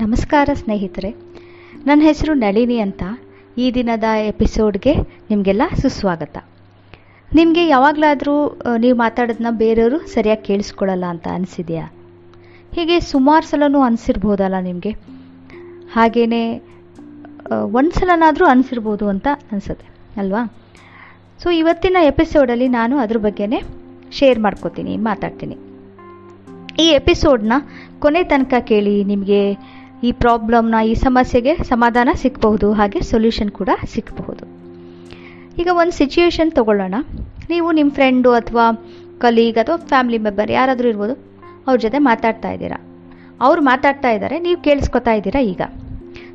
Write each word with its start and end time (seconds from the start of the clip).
ನಮಸ್ಕಾರ 0.00 0.50
ಸ್ನೇಹಿತರೆ, 0.54 1.08
ನನ್ನ 1.86 2.02
ಹೆಸರು 2.02 2.34
ನಳಿನಿ 2.34 2.76
ಅಂತ 2.78 3.02
ಈ 3.58 3.70
ದಿನದ 3.70 4.04
ಎಪಿಸೋಡ್ಗೆ 4.26 4.92
ನಿಮಗೆಲ್ಲ 5.30 5.62
ಸುಸ್ವಾಗತ. 5.80 6.38
ನಿಮಗೆ 7.34 7.62
ಯಾವಾಗಲಾದರೂ 7.68 8.34
ನೀವು 8.78 8.96
ಮಾತಾಡೋದನ್ನ 8.98 9.50
ಬೇರೆಯವರು 9.58 9.98
ಸರಿಯಾಗಿ 10.06 10.42
ಕೇಳಿಸ್ಕೊಳ್ಳಲ್ಲ 10.42 11.04
ಅಂತ 11.04 11.26
ಅನಿಸಿದೆಯಾ? 11.34 11.86
ಹೀಗೆ 12.74 12.96
ಸುಮಾರು 13.00 13.44
ಸಲನೂ 13.46 13.80
ಅನಿಸಿರ್ಬೋದಲ್ಲ 13.80 14.60
ನಿಮಗೆ? 14.60 14.92
ಹಾಗೆಯೇ 15.92 16.42
ಒಂದು 17.78 17.90
ಸಲನಾದರೂ 17.90 18.46
ಅನಿಸಿರ್ಬೋದು 18.46 19.08
ಅಂತ 19.08 19.28
ಅನಿಸುತ್ತೆ, 19.52 19.88
ಅಲ್ವಾ? 20.16 20.42
ಸೊ, 21.42 21.50
ಇವತ್ತಿನ 21.50 21.96
ಎಪಿಸೋಡಲ್ಲಿ 22.02 22.68
ನಾನು 22.68 22.98
ಅದ್ರ 22.98 23.18
ಬಗ್ಗೆನೇ 23.18 23.60
ಶೇರ್ 24.12 24.38
ಮಾಡ್ಕೋತೀನಿ, 24.38 24.96
ಮಾತಾಡ್ತೀನಿ. 25.08 25.58
ಈ 26.78 26.86
ಎಪಿಸೋಡ್ನ 26.92 27.52
ಕೊನೆ 27.98 28.22
ತನಕ 28.24 28.54
ಕೇಳಿ 28.60 28.96
ನಿಮಗೆ 29.04 29.40
ಈ 30.08 30.10
ಪ್ರಾಬ್ಲಮ್ನ, 30.22 30.76
ಈ 30.90 30.94
ಸಮಸ್ಯೆಗೆ 31.06 31.52
ಸಮಾಧಾನ 31.70 32.10
ಸಿಕ್ಕಬಹುದು 32.22 32.68
ಹಾಗೆ 32.78 33.00
ಸೊಲ್ಯೂಷನ್ 33.10 33.50
ಕೂಡ 33.58 33.70
ಸಿಕ್ಕಬಹುದು 33.94 34.44
ಈಗ 35.60 35.68
ಒಂದು 35.80 35.94
ಸಿಚುಯೇಷನ್ 36.00 36.50
ತಗೊಳ್ಳೋಣ. 36.58 36.96
ನೀವು 37.52 37.68
ನಿಮ್ಮ 37.78 37.90
ಫ್ರೆಂಡು 37.98 38.30
ಅಥವಾ 38.40 38.64
ಕಲೀಗ್ 39.24 39.58
ಅಥವಾ 39.62 39.78
ಫ್ಯಾಮಿಲಿ 39.90 40.18
ಮೆಂಬರ್ 40.26 40.50
ಯಾರಾದರೂ 40.58 40.88
ಇರ್ಬೋದು, 40.92 41.14
ಅವ್ರ 41.66 41.76
ಜೊತೆ 41.84 41.98
ಮಾತಾಡ್ತಾ 42.10 42.50
ಇದ್ದೀರಾ. 42.56 42.78
ಅವ್ರು 43.46 43.60
ಮಾತಾಡ್ತಾ 43.70 44.10
ಇದ್ದಾರೆ, 44.16 44.36
ನೀವು 44.46 44.58
ಕೇಳಿಸ್ಕೊತಾ 44.66 45.12
ಇದ್ದೀರಾ 45.18 45.40
ಈಗ. 45.52 45.62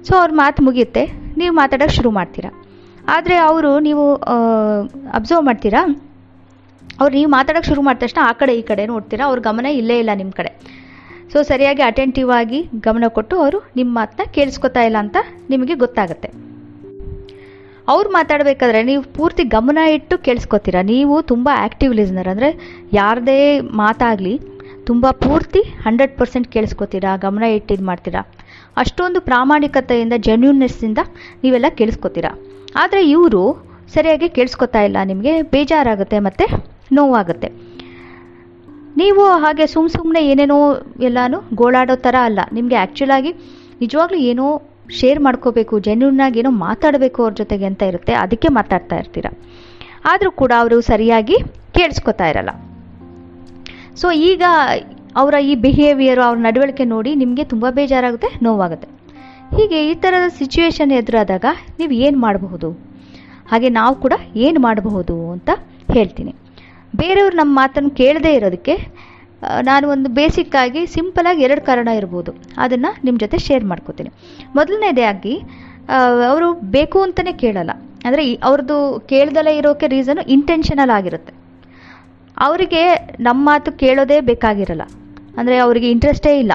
ಸೊ 0.07 0.11
ಅವ್ರ 0.21 0.31
ಮಾತು 0.43 0.59
ಮುಗಿಯುತ್ತೆ, 0.67 1.03
ನೀವು 1.41 1.53
ಮಾತಾಡೋಕ್ಕೆ 1.61 1.95
ಶುರು 1.99 2.11
ಮಾಡ್ತೀರಾ. 2.19 2.51
ಆದರೆ 3.15 3.35
ಅವರು 3.49 3.71
ನೀವು 3.87 4.03
ಅಬ್ಸರ್ವ್ 5.17 5.43
ಮಾಡ್ತೀರಾ? 5.49 5.81
ಅವ್ರು 7.01 7.13
ನೀವು 7.19 7.29
ಮಾತಾಡೋಕ್ಕೆ 7.37 7.69
ಶುರು 7.71 7.81
ಮಾಡಿದ 7.87 8.01
ತಕ್ಷಣ 8.03 8.21
ಆ 8.29 8.33
ಕಡೆ, 8.41 8.53
ಈ 8.61 8.63
ಕಡೆ 8.71 8.83
ನೋಡ್ತೀರಾ. 8.93 9.23
ಅವ್ರ 9.29 9.39
ಗಮನ 9.49 9.67
ಇಲ್ಲೇ 9.81 9.97
ಇಲ್ಲ 10.03 10.11
ನಿಮ್ಮ 10.21 10.33
ಕಡೆ. 10.39 10.51
ಸೊ 11.31 11.37
ಸರಿಯಾಗಿ 11.41 11.81
ಅಟೆಂಟಿವ್ 11.81 12.31
ಆಗಿ 12.39 12.59
ಗಮನ 12.85 13.05
ಕೊಟ್ಟು 13.17 13.35
ಅವರು 13.43 13.59
ನಿಮ್ಮ 13.77 13.91
ಮಾತನ್ನ 13.99 14.25
ಕೇಳಿಸ್ಕೊತಾ 14.37 14.81
ಇಲ್ಲ 14.81 14.97
ಅಂತ 15.05 15.17
ನಿಮಗೆ 15.49 15.75
ಗೊತ್ತಾಗುತ್ತೆ. 15.83 16.29
ಅವ್ರು 17.93 18.09
ಮಾತಾಡಬೇಕಾದ್ರೆ 18.09 18.79
ನೀವು 18.83 19.01
ಪೂರ್ತಿ 19.17 19.43
ಗಮನ 19.43 19.79
ಇಟ್ಟು 19.95 20.17
ಕೇಳಿಸ್ಕೊತೀರಾ? 20.17 20.81
ನೀವು 20.81 21.15
ತುಂಬ 21.31 21.49
ಆ್ಯಕ್ಟಿವ್ 21.63 21.93
ಲಿಸ್ನರ್ 21.93 22.27
ಅಂದರೆ 22.27 22.49
ಯಾರದೇ 22.93 23.59
ಮಾತಾಗಲಿ 23.59 24.35
ತುಂಬ 24.85 25.05
ಪೂರ್ತಿ 25.25 25.61
ಹಂಡ್ರೆಡ್ 25.85 26.17
ಪರ್ಸೆಂಟ್ 26.17 26.47
ಕೇಳಿಸ್ಕೊತೀರಾ? 26.55 27.11
ಗಮನ 27.17 27.43
ಇಟ್ಟು 27.57 27.73
ಇದು 27.73 27.85
ಮಾಡ್ತೀರಾ? 27.85 28.21
ಅಷ್ಟೊಂದು 28.77 29.21
ಪ್ರಾಮಾಣಿಕತೆಯಿಂದ 29.21 30.13
ಜೆನ್ಯೂನ್ನೆಸ್ಸಿಂದ 30.27 30.99
ನೀವೆಲ್ಲ 31.43 31.69
ಕೇಳಿಸ್ಕೊತೀರಾ? 31.79 32.31
ಆದರೆ 32.75 33.01
ಇವರು 33.09 33.43
ಸರಿಯಾಗಿ 33.93 34.29
ಕೇಳಿಸ್ಕೊತಾ 34.29 34.81
ಇಲ್ಲ, 34.81 34.97
ನಿಮಗೆ 35.03 35.33
ಬೇಜಾರಾಗುತ್ತೆ 35.53 36.19
ಮತ್ತು 36.19 36.45
ನೋವಾಗುತ್ತೆ. 36.93 37.49
ನೀವು 38.97 39.23
ಹಾಗೆ 39.43 39.67
ಸುಮ್ಮ 39.67 39.87
ಸುಮ್ಮನೆ 39.87 40.21
ಏನೇನೋ 40.31 40.57
ಎಲ್ಲನೂ 40.99 41.37
ಗೋಳಾಡೋ 41.55 41.95
ಥರ 41.95 42.15
ಅಲ್ಲ. 42.23 42.39
ನಿಮಗೆ 42.53 42.75
ಆ್ಯಕ್ಚುಲಾಗಿ 42.75 43.31
ನಿಜವಾಗ್ಲೂ 43.81 44.17
ಏನೋ 44.17 44.45
ಶೇರ್ 44.99 45.19
ಮಾಡ್ಕೋಬೇಕು 45.19 45.79
ಜೆನ್ಯೂನ್ನಾಗಿ 45.79 46.39
ಏನೋ 46.39 46.51
ಮಾತಾಡಬೇಕು 46.51 47.23
ಅವ್ರ 47.23 47.33
ಜೊತೆಗೆ 47.33 47.65
ಅಂತ 47.65 47.81
ಇರುತ್ತೆ. 47.81 48.13
ಅದಕ್ಕೆ 48.13 48.47
ಮಾತಾಡ್ತಾ 48.47 48.95
ಇರ್ತೀರ. 48.95 49.25
ಆದರೂ 50.05 50.31
ಕೂಡ 50.31 50.51
ಅವರು 50.57 50.81
ಸರಿಯಾಗಿ 50.81 51.37
ಕೇಳಿಸ್ಕೊತಾ 51.77 52.27
ಇರಲ್ಲ. 52.27 52.49
ಸೊ 54.01 54.11
ಈಗ 54.11 54.43
ಅವರ 55.15 55.35
ಈ 55.41 55.55
ಬಿಹೇವಿಯರು 55.55 56.21
ಅವ್ರ 56.21 56.37
ನಡವಳಿಕೆ 56.37 56.85
ನೋಡಿ 56.85 57.15
ನಿಮಗೆ 57.15 57.43
ತುಂಬ 57.43 57.65
ಬೇಜಾರಾಗುತ್ತೆ, 57.69 58.27
ನೋವಾಗುತ್ತೆ. 58.43 58.87
ಹೀಗೆ 59.57 59.89
ಈ 59.89 59.93
ಥರದ 59.93 60.27
ಸಿಚುವೇಶನ್ 60.37 60.91
ಎದುರಾದಾಗ 60.91 61.45
ನೀವು 61.79 61.91
ಏನು 61.91 62.17
ಮಾಡಬಹುದು? 62.19 62.71
ಹಾಗೆ 63.51 63.69
ನಾವು 63.69 63.95
ಕೂಡ 63.95 64.13
ಏನು 64.35 64.59
ಮಾಡಬಹುದು 64.59 65.31
ಅಂತ 65.31 65.49
ಹೇಳ್ತೀನಿ. 65.93 66.44
ಬೇರೆಯವ್ರು 67.01 67.35
ನಮ್ಮ 67.41 67.53
ಮಾತನ್ನು 67.61 67.91
ಕೇಳದೇ 68.01 68.31
ಇರೋದಕ್ಕೆ 68.39 68.75
ನಾನು 69.69 69.85
ಒಂದು 69.93 70.07
ಬೇಸಿಕ್ಕಾಗಿ 70.17 70.81
ಸಿಂಪಲಾಗಿ 70.93 71.41
ಎರಡು 71.45 71.61
ಕಾರಣ 71.69 71.89
ಇರ್ಬೋದು. 71.99 72.31
ಅದನ್ನು 72.63 72.89
ನಿಮ್ಮ 73.05 73.17
ಜೊತೆ 73.23 73.37
ಶೇರ್ 73.47 73.65
ಮಾಡ್ಕೋತೀನಿ. 73.71 74.11
ಮೊದಲನೇದಾಗಿ 74.57 75.33
ಅವರು 76.29 76.47
ಬೇಕು 76.75 76.99
ಅಂತಲೇ 77.07 77.33
ಕೇಳಲ್ಲ. 77.43 77.71
ಅಂದರೆ 78.07 78.23
ಅವ್ರದ್ದು 78.47 78.77
ಕೇಳ್ದಲೇ 79.11 79.53
ಇರೋಕ್ಕೆ 79.61 79.87
ರೀಸನು 79.95 80.23
ಇಂಟೆನ್ಷನಲ್ 80.35 80.93
ಆಗಿರುತ್ತೆ. 80.97 81.33
ಅವರಿಗೆ 82.37 82.83
ನಮ್ಮ 83.27 83.41
ಮಾತು 83.49 83.69
ಕೇಳೋದೇ 83.83 84.17
ಬೇಕಾಗಿರಲ್ಲ. 84.29 84.85
ಅಂದರೆ 85.39 85.55
ಅವರಿಗೆ 85.65 85.87
ಇಂಟ್ರೆಸ್ಟೇ 85.95 86.33
ಇಲ್ಲ. 86.43 86.53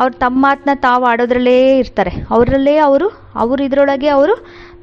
ಅವ್ರು 0.00 0.14
ತಮ್ಮ 0.22 0.38
ಮಾತನ್ನ 0.44 0.74
ತಾವು 0.86 1.04
ಆಡೋದ್ರಲ್ಲೇ 1.10 1.56
ಇರ್ತಾರೆ. 1.82 2.12
ಅವರಲ್ಲೇ 2.34 2.74
ಅವರು 2.88 3.08
ಅವರು 3.42 3.60
ಇದರೊಳಗೆ 3.68 4.08
ಅವರು 4.18 4.34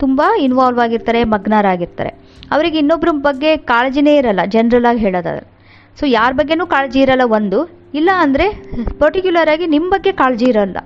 ತುಂಬ 0.03 0.21
ಇನ್ವಾಲ್ವ್ 0.45 0.79
ಆಗಿರ್ತಾರೆ, 0.85 1.19
ಮಗ್ನರಾಗಿರ್ತಾರೆ. 1.33 2.11
ಅವರಿಗೆ 2.55 2.77
ಇನ್ನೊಬ್ಬರ 2.81 3.11
ಬಗ್ಗೆ 3.27 3.51
ಕಾಳಜಿನೇ 3.71 4.13
ಇರಲ್ಲ 4.21 4.41
ಜನರಲಾಗಿ 4.55 4.99
ಹೇಳೋದಾದ್ರೆ. 5.05 5.45
ಸೊ 5.99 6.05
ಯಾರ 6.17 6.31
ಬಗ್ಗೆನೂ 6.39 6.65
ಕಾಳಜಿ 6.73 6.99
ಇರಲ್ಲ 7.05 7.25
ಒಂದು. 7.37 7.59
ಇಲ್ಲ 7.99 8.09
ಅಂದರೆ 8.25 8.45
ಪರ್ಟಿಕ್ಯುಲರ್ 9.01 9.49
ಆಗಿ 9.53 9.65
ನಿಮ್ಮ 9.75 9.87
ಬಗ್ಗೆ 9.95 10.11
ಕಾಳಜಿ 10.21 10.47
ಇರಲ್ಲ. 10.53 10.77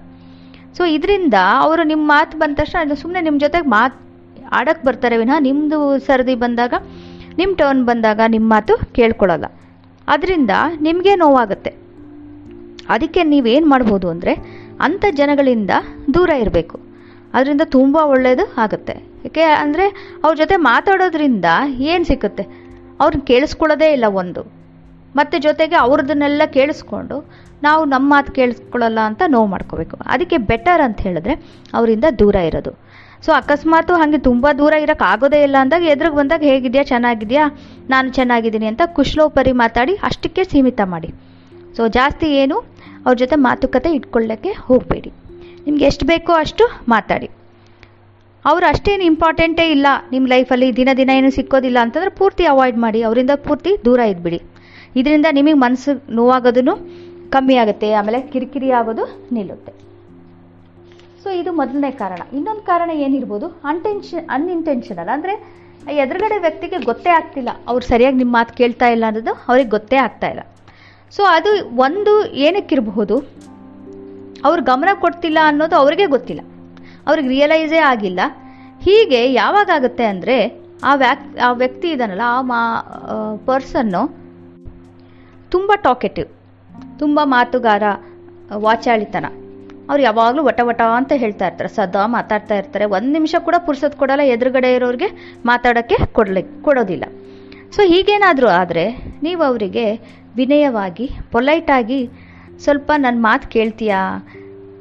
ಸೊ 0.77 0.83
ಇದರಿಂದ 0.95 1.35
ಅವರು 1.65 1.83
ನಿಮ್ಮ 1.91 2.03
ಮಾತು 2.13 2.39
ಬಂದ 2.41 2.55
ತಕ್ಷಣ 2.61 2.95
ಸುಮ್ಮನೆ 3.01 3.21
ನಿಮ್ಮ 3.27 3.39
ಜೊತೆಗೆ 3.45 3.67
ಮಾತು 3.75 3.97
ಆಡಕ್ಕೆ 4.59 4.83
ಬರ್ತಾರೆ 4.87 5.15
ವಿನಃ 5.17 5.37
ನಿಮ್ಮದು 5.47 5.77
ಸರದಿ 6.07 6.35
ಬಂದಾಗ 6.43 6.73
ನಿಮ್ಮ 7.39 7.51
ಟರ್ನ್ 7.59 7.83
ಬಂದಾಗ 7.89 8.19
ನಿಮ್ಮ 8.35 8.47
ಮಾತು 8.55 8.73
ಕೇಳ್ಕೊಳ್ಳಲ್ಲ. 8.97 9.47
ಅದರಿಂದ 10.13 10.51
ನಿಮಗೆ 10.87 11.13
ನೋವಾಗುತ್ತೆ. 11.23 11.71
ಅದಕ್ಕೆ 12.95 13.21
ನೀವೇನು 13.33 13.67
ಮಾಡ್ಬೋದು 13.73 14.07
ಅಂದರೆ 14.13 14.33
ಅಂಥ 14.87 15.05
ಜನಗಳಿಂದ 15.19 15.71
ದೂರ 16.15 16.29
ಇರಬೇಕು. 16.43 16.77
ಅದರಿಂದ 17.35 17.63
ತುಂಬ 17.65 17.97
ಒಳ್ಳೆಯದು 18.03 18.45
ಆಗುತ್ತೆ. 18.57 18.93
ಯಾಕೆ 19.25 19.41
ಅಂದರೆ 19.41 19.85
ಅವ್ರ 20.23 20.35
ಜೊತೆ 20.35 20.55
ಮಾತಾಡೋದ್ರಿಂದ 20.55 21.45
ಏನು 21.79 22.03
ಸಿಕ್ಕುತ್ತೆ? 22.03 22.43
ಅವ್ರನ್ನ 23.01 23.23
ಕೇಳಿಸ್ಕೊಳ್ಳೋದೇ 23.23 23.91
ಇಲ್ಲ 23.91 24.05
ಒಂದು. 24.21 24.41
ಮತ್ತು 25.15 25.37
ಜೊತೆಗೆ 25.37 25.75
ಅವ್ರದನ್ನೆಲ್ಲ 25.75 26.41
ಕೇಳಿಸ್ಕೊಂಡು 26.45 27.17
ನಾವು 27.63 27.85
ನಮ್ಮ 27.85 28.09
ಮಾತು 28.09 28.31
ಕೇಳಿಸ್ಕೊಳ್ಳಲ್ಲ 28.31 28.99
ಅಂತ 28.99 29.21
ನೋವು 29.27 29.45
ಮಾಡ್ಕೋಬೇಕು. 29.45 29.97
ಅದಕ್ಕೆ 30.05 30.37
ಬೆಟರ್ 30.37 30.81
ಅಂತ 30.81 31.01
ಹೇಳಿದ್ರೆ 31.01 31.33
ಅವರಿಂದ 31.73 32.05
ದೂರ 32.19 32.35
ಇರೋದು. 32.35 32.71
ಸೊ 33.25 33.31
ಅಕಸ್ಮಾತು 33.31 33.93
ಹಾಗೆ 33.93 34.17
ತುಂಬ 34.17 34.47
ದೂರ 34.57 34.73
ಇರೋಕ್ಕೆ 34.73 35.05
ಆಗೋದೇ 35.11 35.43
ಇಲ್ಲ 35.43 35.55
ಅಂದಾಗ 35.59 35.83
ಎದುರಿಗೆ 35.83 36.15
ಬಂದಾಗ 36.15 36.43
ಹೇಗಿದೆಯಾ, 36.43 36.83
ಚೆನ್ನಾಗಿದೆಯಾ? 36.83 37.45
ನಾನು 37.89 38.13
ಚೆನ್ನಾಗಿದ್ದೀನಿ 38.13 38.65
ಅಂತ 38.65 38.81
ಕುಶಲೋಪರಿ 38.85 39.51
ಮಾತಾಡಿ 39.51 39.93
ಅಷ್ಟಕ್ಕೆ 40.03 40.43
ಸೀಮಿತ 40.43 40.81
ಮಾಡಿ. 40.85 41.11
ಸೊ 41.77 41.87
ಜಾಸ್ತಿ 41.87 42.27
ಏನು 42.35 42.57
ಅವ್ರ 43.05 43.15
ಜೊತೆ 43.17 43.35
ಮಾತುಕತೆ 43.35 43.91
ಇಟ್ಕೊಳ್ಳೋಕ್ಕೆ 43.91 44.51
ಹೋಗಬೇಡಿ. 44.67 45.11
ನಿಮ್ಗೆ 45.65 45.85
ಎಷ್ಟು 45.89 46.05
ಬೇಕೋ 46.11 46.33
ಅಷ್ಟು 46.43 46.65
ಮಾತಾಡಿ. 46.93 47.27
ಅವ್ರು 48.45 48.65
ಅಷ್ಟೇನು 48.71 49.03
ಇಂಪಾರ್ಟೆಂಟೇ 49.11 49.63
ಇಲ್ಲ 49.75 49.87
ನಿಮ್ಮ 50.13 50.25
ಲೈಫಲ್ಲಿ 50.33 50.67
ದಿನ 50.79 50.89
ದಿನ 50.99 51.11
ಏನು 51.19 51.29
ಸಿಕ್ಕೋದಿಲ್ಲ 51.37 51.77
ಅಂತಂದ್ರೆ 51.85 52.11
ಪೂರ್ತಿ 52.19 52.43
ಅವಾಯ್ಡ್ 52.51 52.77
ಮಾಡಿ, 52.83 52.99
ಅವರಿಂದ 53.07 53.33
ಪೂರ್ತಿ 53.45 53.71
ದೂರ 53.87 53.99
ಇದ್ಬಿಡಿ. 54.11 54.39
ಇದರಿಂದ 54.99 55.27
ನಿಮಗೆ 55.37 55.57
ಮನಸ್ಸು 55.63 55.91
ನೋವಾಗೋದನ್ನು 56.17 56.75
ಕಮ್ಮಿ 57.33 57.55
ಆಗುತ್ತೆ, 57.61 57.87
ಆಮೇಲೆ 57.99 58.19
ಕಿರಿಕಿರಿ 58.33 58.69
ಆಗೋದು 58.79 59.05
ನಿಲ್ಲುತ್ತೆ. 59.37 59.73
ಸೊ 61.23 61.29
ಇದು 61.41 61.51
ಮೊದಲನೇ 61.59 61.91
ಕಾರಣ. 62.01 62.21
ಇನ್ನೊಂದು 62.37 62.63
ಕಾರಣ 62.71 62.89
ಏನಿರ್ಬೋದು 63.05 63.47
ಅನ್ಟೆನ್ಷನ್ 63.71 64.27
ಅನ್ಇಂಟೆನ್ಷನಲ್ 64.35 65.11
ಅಂದರೆ 65.15 65.35
ಎದುರುಗಡೆ 66.03 66.37
ವ್ಯಕ್ತಿಗೆ 66.45 66.77
ಗೊತ್ತೇ 66.89 67.11
ಆಗ್ತಿಲ್ಲ, 67.19 67.49
ಅವ್ರು 67.71 67.83
ಸರಿಯಾಗಿ 67.91 68.17
ನಿಮ್ಮ 68.21 68.33
ಮಾತು 68.39 68.53
ಕೇಳ್ತಾ 68.61 68.89
ಇಲ್ಲ 68.95 69.05
ಅನ್ನೋದು 69.11 69.33
ಅವ್ರಿಗೆ 69.49 69.69
ಗೊತ್ತೇ 69.75 69.97
ಆಗ್ತಾ 70.05 70.29
ಇಲ್ಲ. 70.33 70.43
ಸೊ 71.15 71.23
ಅದು 71.37 71.51
ಒಂದು 71.87 72.13
ಏನಕ್ಕಿರಬಹುದು 72.45 73.17
ಅವ್ರು 74.47 74.61
ಗಮನ 74.71 74.89
ಕೊಡ್ತಿಲ್ಲ 75.03 75.39
ಅನ್ನೋದು 75.51 75.75
ಅವ್ರಿಗೆ 75.83 76.05
ಗೊತ್ತಿಲ್ಲ. 76.15 76.41
ಅವ್ರಿಗೆ 77.07 77.29
ರಿಯಲೈಸೇ 77.35 77.81
ಆಗಿಲ್ಲ. 77.93 78.21
ಹೀಗೆ 78.85 79.19
ಯಾವಾಗ 79.41 79.69
ಆಗುತ್ತೆ 79.77 80.05
ಅಂದರೆ 80.13 80.37
ಆ 80.89 80.91
ವ್ಯಾಕ್, 81.01 81.23
ಆ 81.47 81.49
ವ್ಯಕ್ತಿ 81.61 81.87
ಇದ್ದಾನಲ್ಲ 81.93 82.25
ಆ 82.37 82.39
ಮಾ 82.51 82.59
ಪರ್ಸನ್ನು 83.47 84.01
ತುಂಬ 85.53 85.71
ಟಾಕೆಟಿವ್ 85.87 86.29
ತುಂಬ 87.01 87.19
ಮಾತುಗಾರ, 87.33 87.83
ವಾಚಾಳಿತನ. 88.65 89.25
ಅವ್ರು 89.89 90.01
ಯಾವಾಗಲೂ 90.07 90.41
ವಟ 90.47 90.59
ವಟ 90.69 90.81
ಅಂತ 90.99 91.13
ಹೇಳ್ತಾ 91.23 91.45
ಇರ್ತಾರೆ, 91.49 91.69
ಸದಾ 91.77 92.03
ಮಾತಾಡ್ತಾ 92.17 92.55
ಇರ್ತಾರೆ. 92.61 92.85
ಒಂದು 92.97 93.11
ನಿಮಿಷ 93.17 93.35
ಕೂಡ 93.47 93.55
ಪುರ್ಸತ್ 93.65 93.97
ಕೊಡಲ್ಲ, 94.01 94.23
ಎದುರುಗಡೆ 94.35 94.69
ಇರೋರಿಗೆ 94.77 95.09
ಮಾತಾಡೋಕ್ಕೆ 95.51 95.97
ಕೊಡ್ಲಿಕ್ಕೆ 96.17 96.55
ಕೊಡೋದಿಲ್ಲ. 96.67 97.05
ಸೊ 97.75 97.81
ಹೀಗೇನಾದರೂ 97.91 98.49
ಆದರೆ 98.61 98.85
ನೀವು 99.25 99.41
ಅವರಿಗೆ 99.49 99.85
ವಿನಯವಾಗಿ 100.39 101.07
ಪೊಲೈಟಾಗಿ 101.33 101.99
ಸ್ವಲ್ಪ 102.59 102.91
ನನ್ನ 102.97 103.21
ಮಾತು 103.21 103.49
ಕೇಳ್ತೀಯಾ? 103.49 104.29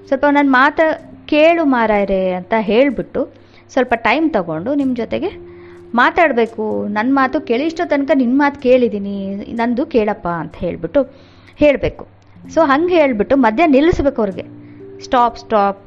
ಸ್ವಲ್ಪ 0.06 0.24
ನನ್ನ 0.30 0.48
ಮಾತು 0.50 1.14
ಕೇಳು 1.26 1.64
ಮಾರಾಯರೆ 1.64 2.32
ಅಂತ 2.32 2.54
ಹೇಳಿಬಿಟ್ಟು 2.58 3.32
ಸ್ವಲ್ಪ 3.68 3.94
ಟೈಮ್ 3.94 4.30
ತಗೊಂಡು 4.30 4.74
ನಿಮ್ಮ 4.74 4.96
ಜೊತೆಗೆ 4.96 5.54
ಮಾತಾಡಬೇಕು. 5.94 6.88
ನನ್ನ 6.88 7.14
ಮಾತು 7.14 7.40
ಕೇಳಿ 7.40 7.66
ಇಷ್ಟೋ 7.66 7.86
ತನಕ 7.86 8.10
ನಿನ್ನ 8.14 8.38
ಮಾತು 8.38 8.60
ಕೇಳಿದ್ದೀನಿ 8.60 9.36
ನಂದು 9.36 9.86
ಕೇಳಪ್ಪ 9.86 10.28
ಅಂತ 10.28 10.56
ಹೇಳಿಬಿಟ್ಟು 10.56 11.02
ಹೇಳಬೇಕು. 11.56 12.06
ಸೊ 12.54 12.60
ಹಂಗೆ 12.64 13.00
ಹೇಳಿಬಿಟ್ಟು 13.00 13.36
ಮಧ್ಯ 13.36 13.66
ನಿಲ್ಲಿಸ್ಬೇಕು 13.66 14.22
ಅವ್ರಿಗೆ. 14.22 14.64
ಸ್ಟಾಪ್ 15.02 15.38
ಸ್ಟಾಪ್ 15.38 15.82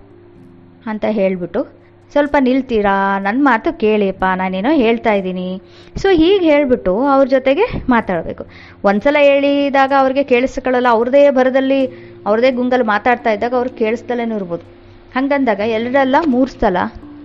ಅಂತ 0.86 1.06
ಹೇಳಿಬಿಟ್ಟು 1.10 1.77
ಸ್ವಲ್ಪ 2.14 2.36
ನಿಲ್ತೀರಾ? 2.48 2.96
ನನ್ನ 3.26 3.40
ಮಾತು 3.48 3.70
ಕೇಳಿಯಪ್ಪ, 3.84 4.26
ನಾನೇನೋ 4.42 4.72
ಹೇಳ್ತಾ 4.84 5.14
ಇದ್ದೀನಿ. 5.20 5.48
ಸೊ 6.02 6.08
ಹೀಗೆ 6.22 6.46
ಹೇಳಿಬಿಟ್ಟು 6.52 6.94
ಅವ್ರ 7.14 7.26
ಜೊತೆಗೆ 7.36 7.66
ಮಾತಾಡಬೇಕು. 7.94 8.44
ಒಂದ್ಸಲ 8.90 9.18
ಹೇಳಿದಾಗ 9.30 9.92
ಅವ್ರಿಗೆ 10.02 10.24
ಕೇಳಿಸ್ಕೊಳ್ಳಲ್ಲ, 10.32 10.90
ಅವ್ರದೇ 10.98 11.24
ಬರದಲ್ಲಿ 11.40 11.82
ಅವ್ರದೇ 12.30 12.52
ಗುಂಗಲ್ಲಿ 12.60 12.88
ಮಾತಾಡ್ತಾ 12.94 13.32
ಇದ್ದಾಗ 13.36 13.56
ಅವ್ರು 13.60 13.72
ಕೇಳಿಸ್ದಲೇ 13.82 14.28
ಇರ್ಬೋದು. 14.38 14.64
ಹಂಗಂದಾಗ 15.16 15.62
ಎರಡಲ್ಲ 15.78 16.16
ಮೂರು 16.36 16.52
ಸಲ, 16.62 16.78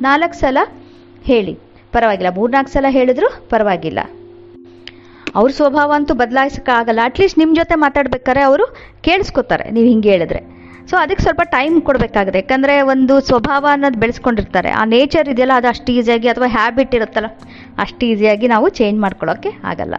ನಾಲ್ಕು 0.08 0.36
ಸಲ 0.42 0.58
ಹೇಳಿ. 1.30 1.54
ಪರವಾಗಿಲ್ಲ 1.94 2.30
ಮೂರ್ನಾಲ್ಕು 2.36 2.72
ಸಲ 2.74 2.86
ಹೇಳಿದ್ರು 2.98 3.28
ಪರವಾಗಿಲ್ಲ. 3.52 4.00
ಅವ್ರ 5.38 5.48
ಸ್ವಭಾವ 5.58 5.92
ಅಂತೂ 5.98 6.14
ಬದಲಾಯಿಸೋಕ್ಕಾಗಲ್ಲ. 6.22 7.00
ಅಟ್ಲೀಸ್ಟ್ 7.08 7.38
ನಿಮ್ಮ 7.40 7.52
ಜೊತೆ 7.60 7.74
ಮಾತಾಡ್ಬೇಕಾದ್ರೆ 7.84 8.42
ಅವರು 8.48 8.64
ಕೇಳಿಸ್ಕೊತಾರೆ, 9.06 9.66
ನೀವು 9.76 9.86
ಹಿಂಗೆ 9.92 10.10
ಹೇಳಿದ್ರೆ. 10.14 10.40
ಸೊ 10.90 10.94
ಅದಕ್ಕೆ 11.02 11.22
ಸ್ವಲ್ಪ 11.26 11.42
ಟೈಮ್ 11.56 11.76
ಕೊಡಬೇಕಾಗುತ್ತೆ 11.88 12.40
ಯಾಕಂದರೆ 12.42 12.74
ಒಂದು 12.92 13.14
ಸ್ವಭಾವ 13.28 13.66
ಅನ್ನೋದು 13.74 13.98
ಬೆಳೆಸ್ಕೊಂಡಿರ್ತಾರೆ. 14.04 14.70
ಆ 14.80 14.82
ನೇಚರ್ 14.94 15.28
ಇದೆಯಲ್ಲ, 15.32 15.54
ಅದು 15.60 15.68
ಅಷ್ಟು 15.74 15.92
ಈಸಿಯಾಗಿ 15.98 16.28
ಅಥವಾ 16.32 16.48
ಹ್ಯಾಬಿಟ್ 16.56 16.94
ಇರುತ್ತಲ್ಲ, 16.98 17.30
ಅಷ್ಟು 17.84 18.02
ಈಸಿಯಾಗಿ 18.12 18.48
ನಾವು 18.54 18.68
ಚೇಂಜ್ 18.80 18.98
ಮಾಡ್ಕೊಳ್ಳೋಕ್ಕೆ 19.04 19.52
ಆಗಲ್ಲ. 19.72 19.94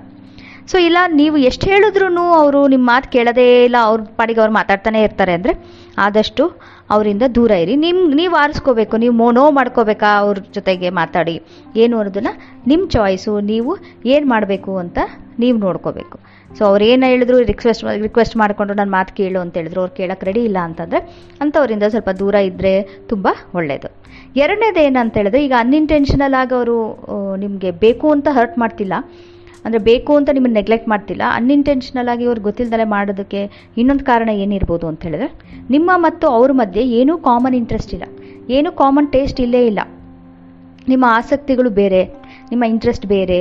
ಸೊ 0.71 0.77
ಇಲ್ಲ, 0.87 0.97
ನೀವು 1.21 1.37
ಎಷ್ಟು 1.49 1.65
ಹೇಳಿದ್ರೂ 1.71 2.07
ಅವರು 2.41 2.59
ನಿಮ್ಮ 2.73 2.85
ಮಾತು 2.93 3.07
ಕೇಳೋದೇ 3.15 3.47
ಇಲ್ಲ. 3.69 3.77
ಅವ್ರ 3.89 4.01
ಪಾಡಿಗೆ 4.19 4.39
ಅವ್ರು 4.43 4.53
ಮಾತಾಡ್ತಾನೆ 4.59 4.99
ಇರ್ತಾರೆ 5.07 5.33
ಅಂದರೆ 5.37 5.53
ಆದಷ್ಟು 6.05 6.43
ಅವರಿಂದ 6.93 7.23
ದೂರ 7.37 7.51
ಇರಿ. 7.63 7.75
ನಿಮ್ಮ 7.85 8.01
ನೀವು 8.21 8.35
ಆರಿಸ್ಕೋಬೇಕು, 8.43 8.95
ನೀವು 9.03 9.15
ಮೋನೋ 9.21 9.43
ಮಾಡ್ಕೋಬೇಕಾ 9.57 10.09
ಅವ್ರ 10.23 10.37
ಜೊತೆಗೆ 10.57 10.89
ಮಾತಾಡಿ. 10.99 11.35
ಏನು 11.83 11.97
ಅನ್ನೋದನ್ನು 11.99 12.33
ನಿಮ್ಮ 12.71 12.83
ಚಾಯ್ಸು 12.95 13.33
ನೀವು 13.51 13.73
ಏನು 14.15 14.25
ಮಾಡಬೇಕು 14.33 14.73
ಅಂತ 14.83 14.99
ನೀವು 15.43 15.57
ನೋಡ್ಕೋಬೇಕು. 15.65 16.17
ಸೊ 16.57 16.61
ಅವ್ರು 16.69 16.83
ಏನು 16.91 17.03
ಹೇಳಿದ್ರು 17.11 17.37
ರಿಕ್ವೆಸ್ಟ್ 17.51 17.83
ರಿಕ್ವೆಸ್ಟ್ 18.05 18.35
ಮಾಡಿಕೊಂಡು 18.41 18.73
ನನ್ನ 18.79 18.91
ಮಾತು 18.97 19.11
ಕೇಳು 19.19 19.39
ಅಂತ 19.43 19.53
ಹೇಳಿದ್ರು, 19.59 19.79
ಅವ್ರು 19.83 19.93
ಕೇಳೋಕ್ಕೆ 19.99 20.25
ರೆಡಿ 20.29 20.41
ಇಲ್ಲ 20.49 20.59
ಅಂತಂದರೆ 20.69 20.99
ಅಂಥವರಿಂದ 21.43 21.85
ಸ್ವಲ್ಪ 21.93 22.11
ದೂರ 22.21 22.35
ಇದ್ದರೆ 22.49 22.73
ತುಂಬ 23.11 23.27
ಒಳ್ಳೆಯದು 23.59 23.89
ಎರಡನೇದು 24.43 24.79
ಏನಂತ 24.87 25.15
ಹೇಳಿದ್ರೆ, 25.21 25.39
ಈಗ 25.47 25.55
ಅನ್ಇಂಟೆನ್ಷನಲ್ 25.63 26.35
ಆಗಿ 26.41 26.53
ಅವರು 26.59 26.75
ನಿಮಗೆ 27.43 27.71
ಬೇಕು 27.85 28.07
ಅಂತ 28.15 28.27
ಹರ್ಟ್ 28.37 28.57
ಮಾಡ್ತಿಲ್ಲ. 28.63 28.93
ಅಂದರೆ 29.65 29.81
ಬೇಕು 29.89 30.11
ಅಂತ 30.19 30.29
ನಿಮ್ಮನ್ನು 30.37 30.57
ನೆಗ್ಲೆಕ್ಟ್ 30.59 30.87
ಮಾಡ್ತಿಲ್ಲ 30.93 31.23
ಅನ್ಇಂಟೆನ್ಷನಲ್ 31.39 32.09
ಆಗಿ 32.13 32.23
ಅವ್ರಿಗೆ 32.29 32.45
ಗೊತ್ತಿಲ್ಲದಲೇ 32.49 32.87
ಮಾಡೋದಕ್ಕೆ 32.95 33.41
ಇನ್ನೊಂದು 33.81 34.05
ಕಾರಣ 34.11 34.29
ಏನಿರ್ಬೋದು 34.43 34.85
ಅಂತ 34.91 35.01
ಹೇಳಿದ್ರೆ, 35.07 35.29
ನಿಮ್ಮ 35.75 35.91
ಮತ್ತು 36.05 36.25
ಅವ್ರ 36.37 36.51
ಮಧ್ಯೆ 36.61 36.83
ಏನೂ 36.99 37.15
ಕಾಮನ್ 37.29 37.55
ಇಂಟ್ರೆಸ್ಟ್ 37.61 37.93
ಇಲ್ಲ, 37.97 38.07
ಏನೂ 38.57 38.71
ಕಾಮನ್ 38.81 39.09
ಟೇಸ್ಟ್ 39.15 39.39
ಇಲ್ಲೇ 39.45 39.61
ಇಲ್ಲ. 39.71 39.79
ನಿಮ್ಮ 40.91 41.05
ಆಸಕ್ತಿಗಳು 41.19 41.69
ಬೇರೆ, 41.81 42.01
ನಿಮ್ಮ 42.51 42.63
ಇಂಟ್ರೆಸ್ಟ್ 42.73 43.07
ಬೇರೆ 43.15 43.39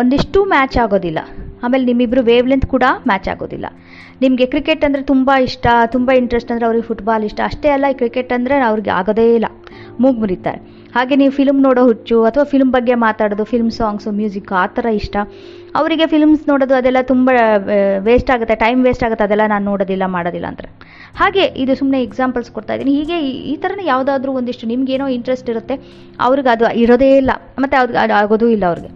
ಒಂದಿಷ್ಟು 0.00 0.38
ಮ್ಯಾಚ್ 0.52 0.76
ಆಗೋದಿಲ್ಲ. 0.84 1.20
ಆಮೇಲೆ 1.64 1.84
ನಿಮ್ಮಿಬ್ಬರು 1.88 2.22
ವೇವ್ 2.28 2.46
ಲೆಂತ್ 2.50 2.66
ಕೂಡ 2.74 2.84
ಮ್ಯಾಚ್ 3.08 3.28
ಆಗೋದಿಲ್ಲ. 3.32 3.66
ನಿಮಗೆ 4.22 4.46
ಕ್ರಿಕೆಟ್ 4.52 4.82
ಅಂದರೆ 4.86 5.02
ತುಂಬ 5.10 5.30
ಇಷ್ಟ, 5.46 5.66
ತುಂಬ 5.94 6.10
ಇಂಟ್ರೆಸ್ಟ್ 6.20 6.50
ಅಂದರೆ 6.52 6.66
ಅವ್ರಿಗೆ 6.68 6.86
ಫುಟ್ಬಾಲ್ 6.90 7.24
ಇಷ್ಟ, 7.28 7.40
ಅಷ್ಟೇ 7.50 7.68
ಅಲ್ಲ 7.76 7.86
ಕ್ರಿಕೆಟ್ 8.00 8.32
ಅಂದರೆ 8.36 8.56
ಅವ್ರಿಗೆ 8.68 8.92
ಆಗೋದೇ 8.98 9.26
ಇಲ್ಲ. 9.38 9.48
ಮೂಗು 10.02 10.18
ಮುರಿತಾರೆ. 10.22 10.60
ಹಾಗೆ 10.94 11.16
ನೀವು 11.16 11.32
ಫಿಲ್ಮ್ 11.32 11.62
ನೋಡೋ 11.62 11.84
ಹುಚ್ಚು 11.84 12.24
ಅಥವಾ 12.24 12.44
ಫಿಲ್ಮ್ 12.44 12.72
ಬಗ್ಗೆ 12.72 12.94
ಮಾತಾಡೋದು 12.94 13.44
ಫಿಲ್ಮ್ 13.44 13.70
ಸಾಂಗ್ಸು 13.70 14.10
ಮ್ಯೂಸಿಕ್ 14.10 14.52
ಆ 14.52 14.66
ಥರ 14.66 14.86
ಇಷ್ಟ, 14.86 15.16
ಅವರಿಗೆ 15.76 16.06
ಫಿಲ್ಮ್ಸ್ 16.06 16.48
ನೋಡೋದು 16.48 16.74
ಅದೆಲ್ಲ 16.74 16.96
ತುಂಬ 17.02 17.30
ವೇಸ್ಟ್ 17.98 18.30
ಆಗುತ್ತೆ 18.30 18.54
ಟೈಮ್ 18.54 18.84
ವೇಸ್ಟ್ 18.84 19.04
ಆಗುತ್ತೆ, 19.04 19.24
ಅದೆಲ್ಲ 19.24 19.42
ನಾನು 19.46 19.64
ನೋಡೋದಿಲ್ಲ, 19.64 20.02
ಮಾಡೋದಿಲ್ಲ 20.06 20.46
ಅಂದರೆ. 20.46 20.68
ಹಾಗೆ 21.16 21.42
ಇದು 21.42 21.74
ಸುಮ್ಮನೆ 21.74 22.02
ಎಕ್ಸಾಂಪಲ್ಸ್ 22.02 22.50
ಕೊಡ್ತಾ 22.50 22.74
ಇದ್ದೀನಿ. 22.74 22.98
ಹೀಗೆ 22.98 23.30
ಈ- 23.30 23.56
ಥರನೇ 23.56 23.86
ಯಾವುದಾದ್ರೂ 23.86 24.32
ಒಂದಿಷ್ಟು 24.32 24.66
ನಿಮ್ಗೇನೋ 24.66 25.06
ಇಂಟ್ರೆಸ್ಟ್ 25.08 25.50
ಇರುತ್ತೆ, 25.50 25.78
ಅವ್ರಿಗೆ 26.20 26.48
ಅದು 26.48 26.74
ಇರೋದೇ 26.74 27.16
ಇಲ್ಲ, 27.16 27.30
ಮತ್ತು 27.58 27.98
ಅದು 27.98 28.14
ಆಗೋದೂ 28.14 28.48
ಇಲ್ಲ 28.48 28.66
ಅವ್ರಿಗೆ. 28.66 28.88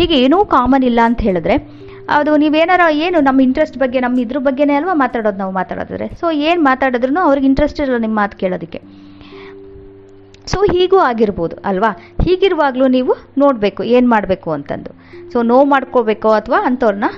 ಹೀಗೆ 0.00 0.14
ಏನೂ 0.14 0.44
ಕಾಮನ್ 0.44 0.84
ಇಲ್ಲ 0.84 1.00
ಅಂತ 1.04 1.20
ಹೇಳಿದ್ರೆ, 1.20 1.82
ಅದು 2.08 2.36
ನೀವೇನಾರ 2.36 2.80
ಏನು 2.90 3.20
ನಮ್ಮ 3.20 3.40
ಇಂಟ್ರೆಸ್ಟ್ 3.40 3.78
ಬಗ್ಗೆ, 3.78 4.00
ನಮ್ಮ 4.00 4.20
ಇದ್ರ 4.20 4.36
ಬಗ್ಗೆನೇ 4.38 4.74
ಅಲ್ವಾ 4.74 4.94
ಮಾತಾಡೋದು 4.94 5.38
ನಾವು 5.38 5.52
ಮಾತಾಡೋದಾದ್ರೆ. 5.52 6.08
ಸೊ 6.08 6.30
ಏನು 6.30 6.62
ಮಾತಾಡಿದ್ರು 6.62 7.20
ಅವ್ರಿಗೆ 7.20 7.46
ಇಂಟ್ರೆಸ್ಟ್ 7.46 7.80
ಇರಲ್ಲ 7.80 7.96
ನಿಮ್ಮ 7.96 8.16
ಮಾತು 8.16 8.38
ಕೇಳೋದಕ್ಕೆ. 8.38 9.11
ಸೊ 10.50 10.58
ಹೀಗೂ 10.72 10.98
ಆಗಿರ್ಬೋದು, 11.10 11.56
ಅಲ್ವಾ? 11.70 11.90
ಹೀಗಿರುವಾಗಲೂ 12.24 12.86
ನೀವು 12.96 13.12
ನೋಡಬೇಕು, 13.42 13.82
ಏನು 13.96 14.08
ಮಾಡಬೇಕು 14.14 14.50
ಅಂತಂದು. 14.56 14.90
ಸೊ 15.32 15.38
ನೋವು 15.50 15.66
ಮಾಡ್ಕೋಬೇಕು 15.74 16.30
ಅಥವಾ 16.38 16.58
ಅಂಥವ್ರನ್ನ 16.68 17.08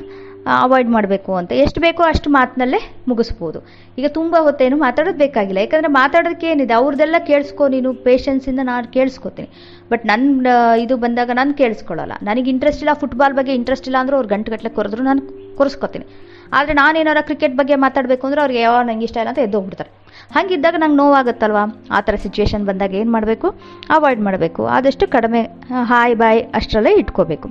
ಅವಾಯ್ಡ್ 0.63 0.91
ಮಾಡಬೇಕು 0.95 1.31
ಅಂತ. 1.41 1.53
ಎಷ್ಟು 1.65 1.79
ಬೇಕೋ 1.85 2.03
ಅಷ್ಟು 2.11 2.29
ಮಾತಿನಲ್ಲೇ 2.35 2.81
ಮುಗಿಸ್ಬೋದು. 3.11 3.59
ಈಗ 3.99 4.07
ತುಂಬ 4.19 4.35
ಹೊತ್ತೇನು 4.47 4.77
ಮಾತಾಡೋದು 4.83 5.19
ಬೇಕಾಗಿಲ್ಲ. 5.23 5.61
ಯಾಕಂದರೆ 5.65 5.91
ಮಾತಾಡೋದಕ್ಕೆ 6.01 6.47
ಏನಿದೆ? 6.53 6.75
ಅವ್ರದ್ದೆಲ್ಲ 6.81 7.19
ಕೇಳಿಸ್ಕೊ 7.31 7.69
ನೀನು 7.75 7.91
ಪೇಷನ್ಸಿಂದ 8.09 8.61
ನಾನು 8.73 8.87
ಕೇಳಿಸ್ಕೊತೀನಿ. 8.97 9.49
ಬಟ್ 9.93 10.05
ನನ್ನ 10.11 10.47
ಇದು 10.85 10.97
ಬಂದಾಗ 11.05 11.31
ನಾನು 11.41 11.55
ಕೇಳಿಸ್ಕೊಳ್ಳಲ್ಲ 11.63 12.17
ನನಗೆ 12.29 12.51
ಇಂಟ್ರೆಸ್ಟ್ 12.55 12.83
ಇಲ್ಲ 12.85 12.95
ಫುಟ್ಬಾಲ್ 13.03 13.37
ಬಗ್ಗೆ 13.41 13.55
ಇಂಟ್ರೆಸ್ಟ್ 13.61 13.89
ಇಲ್ಲ 13.91 13.99
ಅಂದರೂ 14.03 14.17
ಅವ್ರು 14.21 14.31
ಗಂಟೆಗಟ್ಟಲೆ 14.35 14.73
ಕೊರೆದ್ರು 14.79 15.05
ನಾನು 15.11 15.23
ಕೊರಿಸ್ಕೊತೀನಿ. 15.61 16.07
ಆದರೆ 16.55 16.75
ನಾನೇನಾರ 16.75 17.17
ಕ್ರಿಕೆಟ್ 17.21 17.55
ಬಗ್ಗೆ 17.55 17.75
ಮಾತಾಡಬೇಕು 17.75 18.27
ಅಂದರೆ 18.27 18.41
ಅವ್ರಿಗೆ 18.41 18.61
ಯಾವ 18.61 18.83
ನಂಗೆ 18.83 19.05
ಇಷ್ಟ 19.05 19.17
ಇಲ್ಲ 19.17 19.29
ಅಂತ 19.29 19.39
ಎದ್ದು 19.39 19.59
ಹೋಗ್ಬಿಡ್ತಾರೆ. 19.59 19.91
ಹಾಗಿದ್ದಾಗ 20.35 20.75
ನಂಗೆ 20.79 20.97
ನೋವಾಗುತ್ತಲ್ವಾ? 20.97 21.83
ಆ 21.91 22.01
ಥರ 22.01 22.15
ಸಿಚುವೇಶನ್ 22.15 22.67
ಬಂದಾಗ 22.67 22.95
ಏನು 22.95 23.13
ಮಾಡಬೇಕು? 23.13 23.49
ಅವಾಯ್ಡ್ 23.91 24.21
ಮಾಡಬೇಕು. 24.21 24.67
ಆದಷ್ಟು 24.67 25.09
ಕಡಿಮೆ 25.09 25.43
ಹಾಯ್ 25.83 26.17
ಬಾಯ್ 26.17 26.43
ಅಷ್ಟರಲ್ಲೇ 26.55 26.93
ಇಟ್ಕೋಬೇಕು. 26.93 27.49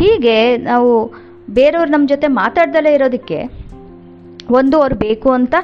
ಹೀಗೆ 0.00 0.56
ನಾವು 0.56 1.12
ಬೇರೆಯವ್ರು 1.50 1.90
ನಮ್ಮ 1.90 2.08
ಜೊತೆ 2.08 2.26
ಮಾತಾಡ್ದಲೇ 2.26 2.94
ಇರೋದಕ್ಕೆ 2.94 3.38
ಒಂದು 4.50 4.80
ಅವ್ರು 4.80 4.96
ಬೇಕು 4.96 5.30
ಅಂತ 5.30 5.54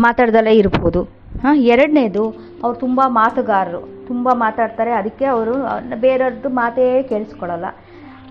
ಮಾತಾಡ್ದಲೇ 0.00 0.52
ಇರ್ಬೋದು. 0.52 1.02
ಹಾಂ, 1.42 1.56
ಎರಡನೇದು 1.56 2.24
ಅವ್ರು 2.64 2.78
ತುಂಬ 2.78 3.00
ಮಾತುಗಾರರು. 3.06 4.06
ತುಂಬ 4.06 4.28
ಮಾತಾಡ್ತಾರೆ. 4.32 4.92
ಅದಕ್ಕೆ 4.92 5.24
ಅವರು 5.24 5.54
ಬೇರೆಯವ್ರದ್ದು 6.00 6.48
ಮಾತೇ 6.48 7.02
ಕೇಳಿಸ್ಕೊಳ್ಳಲ್ಲ. 7.02 7.64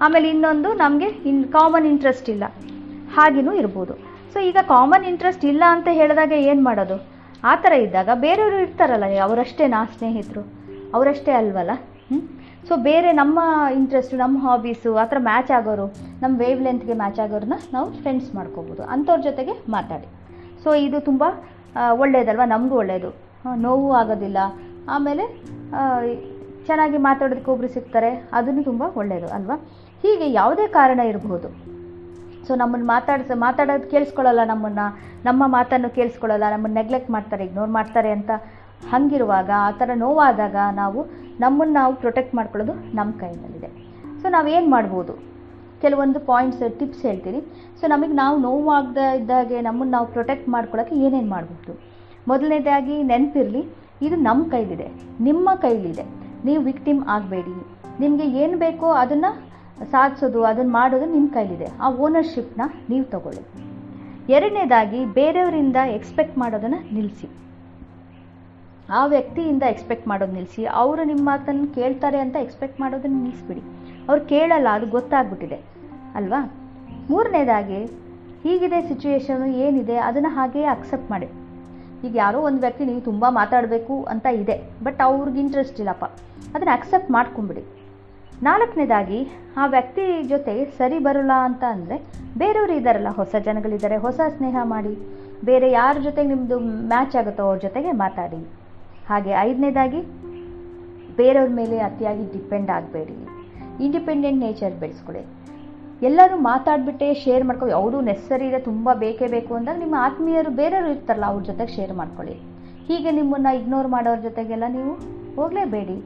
ಆಮೇಲೆ 0.02 0.30
ಇನ್ನೊಂದು 0.30 0.74
ನಮಗೆ 0.74 1.06
ಇನ್ 1.06 1.46
ಕಾಮನ್ 1.46 1.86
ಇಂಟ್ರೆಸ್ಟ್ 1.86 2.30
ಇಲ್ಲ. 2.30 2.44
ಹಾಗೆಯೂ 3.16 3.54
ಇರ್ಬೋದು. 3.62 3.94
ಸೊ 4.34 4.40
ಈಗ 4.50 4.58
ಕಾಮನ್ 4.74 5.06
ಇಂಟ್ರೆಸ್ಟ್ 5.12 5.46
ಇಲ್ಲ 5.52 5.64
ಅಂತ 5.76 5.88
ಹೇಳಿದಾಗ 6.00 6.34
ಏನು 6.50 6.62
ಮಾಡೋದು? 6.68 6.98
ಆ 7.50 7.54
ಥರ 7.64 7.74
ಇದ್ದಾಗ 7.86 8.10
ಬೇರೆಯವರು 8.26 8.58
ಇರ್ತಾರಲ್ಲ, 8.66 9.06
ಅವರಷ್ಟೇ 9.28 9.68
ನಾ 9.74 9.80
ಸ್ನೇಹಿತರು. 9.98 10.44
ಅವರಷ್ಟೇ 10.96 11.32
ಅಲ್ವಲ್ಲ? 11.40 11.74
ಹ್ಞೂ 12.10 12.20
ಸೊ 12.68 12.76
ಬೇರೆ 12.88 13.10
ನಮ್ಮ 13.20 13.40
ಇಂಟ್ರೆಸ್ಟು 13.74 14.16
ನಮ್ಮ 14.18 14.38
ಹಾಬೀಸು 14.46 14.92
ಆ 15.02 15.06
ಥರ 15.12 15.20
ಮ್ಯಾಚ್ 15.28 15.52
ಆಗೋರು, 15.58 15.86
ನಮ್ಮ 16.22 16.34
ವೇವ್ 16.42 16.62
ಲೆಂತ್ಗೆ 16.66 16.96
ಮ್ಯಾಚ್ 17.02 17.20
ಆಗೋರನ್ನ 17.26 17.58
ನಾವು 17.74 17.88
ಫ್ರೆಂಡ್ಸ್ 18.02 18.30
ಮಾಡ್ಕೋಬೋದು. 18.36 18.82
ಅಂಥವ್ರ 18.94 19.22
ಜೊತೆಗೆ 19.30 19.54
ಮಾತಾಡಿ. 19.76 20.08
ಸೊ 20.64 20.70
ಇದು 20.86 21.00
ತುಂಬ 21.10 21.24
ಒಳ್ಳೆಯದಲ್ವ 22.02 22.46
ನಮಗೂ 22.54 22.76
ಒಳ್ಳೆಯದು 22.76 23.12
ನೋವು 23.66 23.90
ಆಗೋದಿಲ್ಲ. 24.00 24.38
ಆಮೇಲೆ 24.96 25.24
ಚೆನ್ನಾಗಿ 26.68 26.98
ಮಾತಾಡೋದಕ್ಕೆ 27.08 27.52
ಒಬ್ಬರು 27.52 27.70
ಸಿಗ್ತಾರೆ. 27.76 28.12
ಅದನ್ನು 28.34 28.64
ತುಂಬ 28.70 28.84
ಒಳ್ಳೆಯದು 29.02 29.28
ಅಲ್ವಾ? 29.38 29.58
ಹೀಗೆ 30.04 30.28
ಯಾವುದೇ 30.32 30.66
ಕಾರಣ 30.80 31.00
ಇರಬಹುದು 31.12 31.50
ಸೊ 32.50 32.56
ನಮ್ಮನ್ನು 32.56 32.86
ಮಾತಾಡ್ಸ, 32.94 33.32
ಮಾತಾಡೋದು 33.46 33.88
ಕೇಳಿಸ್ಕೊಳ್ಳಲ್ಲ 33.92 34.44
ನಮ್ಮನ್ನು. 34.52 34.86
ನಮ್ಮ 35.26 35.44
ಮಾತನ್ನು 35.56 35.90
ಕೇಳಿಸ್ಕೊಳ್ಳಲ್ಲ 35.98 36.46
ನಮ್ಮನ್ನು 36.54 36.78
ನೆಗ್ಲೆಕ್ಟ್ 36.80 37.10
ಮಾಡ್ತಾರೆ 37.16 37.44
ಇಗ್ನೋರ್ 37.48 37.72
ಮಾಡ್ತಾರೆ 37.78 38.12
ಅಂತ 38.18 38.32
ಹಂಗಿರುವಾಗ 38.92 39.50
ಆ 39.68 39.72
ಥರ 39.80 39.90
ನೋವಾದಾಗ 40.04 40.56
ನಾವು 40.82 41.00
ನಮ್ಮನ್ನು 41.44 41.74
ನಾವು 41.80 41.94
ಪ್ರೊಟೆಕ್ಟ್ 42.04 42.34
ಮಾಡ್ಕೊಳ್ಳೋದು 42.38 42.74
ನಮ್ಮ 42.98 43.12
ಕೈನಲ್ಲಿದೆ 43.20 43.70
ಸೊ 44.22 44.30
ನಾವೇನು 44.36 44.70
ಮಾಡ್ಬೋದು? 44.76 45.14
ಕೆಲವೊಂದು 45.82 46.20
ಪಾಯಿಂಟ್ಸ್ 46.30 46.64
ಟಿಪ್ಸ್ 46.80 47.04
ಹೇಳ್ತೀನಿ. 47.08 47.40
ಸೊ 47.80 47.88
ನಮಗೆ 47.88 48.14
ನಾವು 48.14 48.36
ನೋವಾಗದ 48.46 49.02
ಇದ್ದಾಗೆ 49.20 49.58
ನಮ್ಮನ್ನು 49.68 49.94
ನಾವು 49.98 50.08
ಪ್ರೊಟೆಕ್ಟ್ 50.16 50.48
ಮಾಡ್ಕೊಳ್ಳೋಕ್ಕೆ 50.56 50.96
ಏನೇನು 51.06 51.30
ಮಾಡಬಹುದು 51.30 51.74
ಮೊದಲನೇದಾಗಿ 52.28 52.96
ನೆನಪಿರಲಿ, 53.12 53.62
ಇದು 54.06 54.16
ನಮ್ಮ 54.28 54.42
ಕೈಲಿದೆ, 54.52 54.88
ನಿಮ್ಮ 55.28 55.50
ಕೈಲಿದೆ. 55.66 56.06
ನೀವು 56.48 56.62
ವಿಕ್ಟಿಮ್ 56.64 57.02
ಆಗಬೇಡಿ. 57.16 57.54
ನಿಮಗೆ 58.00 58.26
ಏನು 58.42 58.58
ಬೇಕೋ 58.58 58.90
ಅದನ್ನು 59.04 59.32
ಸಾಧಿಸೋದು, 59.86 60.44
ಅದನ್ನು 60.44 60.72
ಮಾಡೋದು 60.72 61.06
ನಿಮ್ಮ 61.06 61.30
ಕೈಲಿದೆ. 61.34 61.68
ಆ 61.82 61.90
ಓನರ್ಶಿಪ್ನ 61.92 62.62
ನೀವು 62.90 63.06
ತಗೊಳ್ಳಿ. 63.06 63.44
ಎರಡನೇದಾಗಿ, 64.32 65.06
ಬೇರೆಯವರಿಂದ 65.06 65.76
ಎಕ್ಸ್ಪೆಕ್ಟ್ 65.76 66.38
ಮಾಡೋದನ್ನು 66.38 66.94
ನಿಲ್ಲಿಸಿ 66.94 67.30
ಆ 68.92 69.06
ವ್ಯಕ್ತಿಯಿಂದ 69.06 69.64
ಎಕ್ಸ್ಪೆಕ್ಟ್ 69.64 70.08
ಮಾಡೋದು 70.08 70.32
ನಿಲ್ಲಿಸಿ 70.32 70.66
ಅವರು 70.66 71.04
ನಿಮ್ಮ 71.04 71.26
ಮಾತನ್ನು 71.26 71.76
ಕೇಳ್ತಾರೆ 71.76 72.20
ಅಂತ 72.20 72.36
ಎಕ್ಸ್ಪೆಕ್ಟ್ 72.36 72.82
ಮಾಡೋದನ್ನು 72.82 73.18
ನಿಲ್ಲಿಸ್ಬಿಡಿ 73.18 73.62
ಅವ್ರು 74.10 74.26
ಕೇಳಲ್ಲ, 74.26 74.68
ಅದು 74.72 74.86
ಗೊತ್ತಾಗ್ಬಿಟ್ಟಿದೆ. 74.86 75.60
ಅಲ್ವಾ? 76.16 76.54
ಮೂರನೇದಾಗಿ, 77.10 77.86
ಹೀಗಿದೆ 78.44 78.88
ಸಿಚುವೇಶನು 78.88 79.46
ಏನಿದೆ, 79.46 79.98
ಅದನ್ನು 79.98 80.30
ಹಾಗೆಯೇ 80.30 80.66
ಅಕ್ಸೆಪ್ಟ್ 80.66 81.12
ಮಾಡಿ. 81.12 81.26
ಈಗ 82.08 82.16
ಯಾರೋ 82.16 82.40
ಒಂದು 82.40 82.62
ವ್ಯಕ್ತಿ, 82.62 82.86
ನೀವು 82.86 83.02
ತುಂಬ 83.02 83.26
ಮಾತಾಡಬೇಕು 83.30 84.04
ಅಂತ 84.04 84.26
ಇದೆ. 84.26 84.84
ಬಟ್ 84.84 85.02
ಅವ್ರಿಗೆ 85.02 85.40
ಇಂಟ್ರೆಸ್ಟ್ 85.40 85.80
ಇಲ್ಲಪ್ಪ. 85.80 86.06
ಅದನ್ನು 86.56 86.74
ಅಕ್ಸೆಪ್ಟ್ 86.74 87.12
ಮಾಡ್ಕೊಂಬಿಡಿ 87.12 87.79
ನಾಲ್ಕನೇದಾಗಿ, 88.48 89.20
ಆ 89.62 89.64
ವ್ಯಕ್ತಿ 89.74 90.04
ಜೊತೆ 90.32 90.54
ಸರಿ 90.78 90.98
ಬರೋಲ್ಲ 91.06 91.34
ಅಂತ 91.48 91.64
ಅಂದರೆ 91.76 91.96
ಬೇರೆಯವರು 92.42 92.74
ಇದ್ದಾರಲ್ಲ, 92.80 93.10
ಹೊಸ 93.20 93.34
ಜನಗಳಿದ್ದಾರೆ, 93.48 93.98
ಹೊಸ 94.06 94.20
ಸ್ನೇಹ 94.38 94.58
ಮಾಡಿ. 94.74 94.94
ಬೇರೆ 95.50 95.68
ಯಾರ 95.72 95.96
ಜೊತೆಗೆ 96.06 96.30
ನಿಮ್ಮದು 96.34 96.58
ಮ್ಯಾಚ್ 96.92 97.16
ಆಗುತ್ತೋ 97.22 97.44
ಅವ್ರ 97.50 97.58
ಜೊತೆಗೆ 97.66 97.92
ಮಾತಾಡಿ. 98.04 98.40
ಹಾಗೆ 99.10 99.32
ಐದನೇದಾಗಿ, 99.48 100.02
ಬೇರೆಯವ್ರ 101.20 101.52
ಮೇಲೆ 101.60 101.78
ಅತಿಯಾಗಿ 101.88 102.24
ಡಿಪೆಂಡ್ 102.36 102.70
ಆಗಬೇಡಿ. 102.78 103.18
ಇಂಡಿಪೆಂಡೆಂಟ್ 103.86 104.42
ನೇಚರ್ 104.46 104.76
ಬೆಳೆಸ್ಕೊಳ್ಳಿ. 104.84 105.24
ಎಲ್ಲರೂ 106.08 106.36
ಮಾತಾಡ್ಬಿಟ್ಟೆ 106.50 107.08
ಶೇರ್ 107.24 107.44
ಮಾಡ್ಕೊಳ್ಳಿ 107.48 107.76
ಅವರು 107.80 107.98
ನೆಸ್ಸರಿ 108.10 108.46
ಇದೆ 108.50 108.60
ತುಂಬ 108.68 108.90
ಬೇಕೇ 109.04 109.28
ಬೇಕು 109.34 109.52
ಅಂದಾಗ 109.58 109.80
ನಿಮ್ಮ 109.86 109.96
ಆತ್ಮೀಯರು 110.08 110.52
ಬೇರೆಯವರು 110.62 110.92
ಇರ್ತಾರಲ್ಲ, 110.96 111.28
ಅವ್ರ 111.34 111.42
ಜೊತೆಗೆ 111.50 111.72
ಶೇರ್ 111.78 111.94
ಮಾಡ್ಕೊಳ್ಳಿ. 112.00 112.38
ಹೀಗೆ 112.88 113.12
ನಿಮ್ಮನ್ನು 113.20 113.52
ಇಗ್ನೋರ್ 113.60 113.90
ಮಾಡೋರ 113.96 114.20
ಜೊತೆಗೆಲ್ಲ 114.28 114.68
ನೀವು 114.78 114.94
ಹೋಗಲೇಬೇಡಿ. 115.40 115.98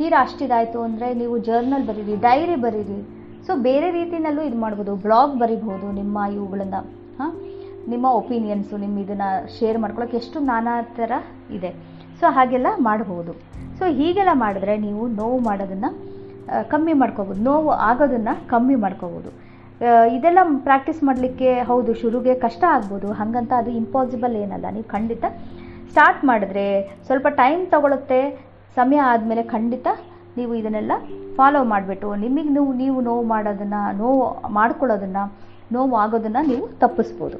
ತೀರಾ 0.00 0.18
ಅಷ್ಟಿದಾಯಿತು 0.26 0.78
ಅಂದರೆ 0.88 1.06
ನೀವು 1.20 1.34
ಜರ್ನಲ್ 1.46 1.86
ಬರೀರಿ 1.88 2.14
ಡೈರಿ 2.26 2.56
ಬರೀರಿ. 2.64 3.00
ಸೊ 3.46 3.52
ಬೇರೆ 3.66 3.88
ರೀತಿಯಲ್ಲೂ 3.96 4.42
ಇದು 4.48 4.58
ಮಾಡ್ಬೋದು 4.64 4.92
ಬ್ಲಾಗ್ 5.04 5.34
ಬರಿಬೋದು 5.42 5.86
ನಿಮ್ಮ 6.00 6.18
ಇವುಗಳನ್ನು. 6.36 6.80
ಹಾಂ? 7.18 7.32
ನಿಮ್ಮ 7.92 8.06
ಒಪಿನಿಯನ್ಸು 8.20 8.74
ನಿಮ್ಮ 8.84 8.96
ಇದನ್ನು 9.04 9.28
ಶೇರ್ 9.58 9.78
ಮಾಡ್ಕೊಳ್ಳೋಕೆ 9.82 10.16
ಎಷ್ಟು 10.22 10.38
ನಾನಾ 10.50 10.74
ಥರ 10.98 11.12
ಇದೆ. 11.56 11.70
ಸೊ 12.20 12.26
ಹಾಗೆಲ್ಲ 12.36 12.68
ಮಾಡ್ಬೋದು. 12.88 13.32
ಸೊ 13.78 13.84
ಹೀಗೆಲ್ಲ 13.98 14.32
ಮಾಡಿದ್ರೆ 14.44 14.74
ನೀವು 14.86 15.02
ನೋವು 15.20 15.38
ಮಾಡೋದನ್ನು 15.48 15.90
ಕಮ್ಮಿ 16.72 16.94
ಮಾಡ್ಕೋಬೋದು. 17.02 17.40
ನೋವು 17.48 17.70
ಆಗೋದನ್ನು 17.90 18.34
ಕಮ್ಮಿ 18.52 18.76
ಮಾಡ್ಕೋಬೋದು. 18.84 19.30
ಇದೆಲ್ಲ 20.16 20.38
ಪ್ರಾಕ್ಟೀಸ್ 20.68 21.00
ಮಾಡಲಿಕ್ಕೆ 21.08 21.50
ಹೌದು, 21.70 21.90
ಶುರುಗೆ 22.02 22.34
ಕಷ್ಟ 22.44 22.64
ಆಗ್ಬೋದು. 22.76 23.08
ಹಾಗಂತ 23.20 23.52
ಅದು 23.62 23.70
ಇಂಪಾಸಿಬಲ್ 23.82 24.34
ಏನಲ್ಲ. 24.44 24.66
ನೀವು 24.76 24.86
ಖಂಡಿತ 24.94 25.24
ಸ್ಟಾರ್ಟ್ 25.92 26.22
ಮಾಡಿದ್ರೆ 26.30 26.66
ಸ್ವಲ್ಪ 27.06 27.26
ಟೈಮ್ 27.42 27.62
ತಗೊಳುತ್ತೆ 27.74 28.20
ಸಮಯ 28.76 28.98
ಆದಮೇಲೆ 29.12 29.42
ಖಂಡಿತ 29.54 29.86
ನೀವು 30.36 30.52
ಇದನ್ನೆಲ್ಲ 30.54 30.92
ಫಾಲೋ 31.36 31.60
ಮಾಡಿಬಿಟ್ಟು, 31.64 32.08
ನಿಮಗೆ 32.24 32.50
ನೀವು 32.56 32.72
ನೀವು 32.82 32.98
ನೋವು 33.00 33.22
ಮಾಡೋದನ್ನು, 33.32 33.80
ನೋವು 34.00 34.22
ಮಾಡ್ಕೊಳ್ಳೋದನ್ನು, 34.48 35.24
ನೋವು 35.72 35.94
ಆಗೋದನ್ನು 35.96 36.42
ನೀವು 36.48 36.66
ತಪ್ಪಿಸ್ಬೋದು. 36.82 37.38